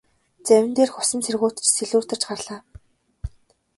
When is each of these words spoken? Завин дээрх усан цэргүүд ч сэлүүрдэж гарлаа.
Завин 0.47 0.71
дээрх 0.75 0.95
усан 1.01 1.19
цэргүүд 1.25 1.55
ч 1.63 1.65
сэлүүрдэж 1.77 2.21
гарлаа. 2.29 2.59